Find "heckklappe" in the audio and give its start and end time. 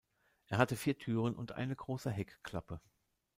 2.09-2.81